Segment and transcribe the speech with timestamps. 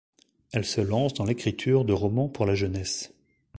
[0.51, 3.13] Elle se lance dans l’écriture de romans pour la jeunesse.